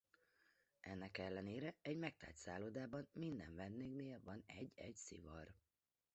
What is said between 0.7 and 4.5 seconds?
Ennek ellenére egy megtelt szállodában minden vendégnél van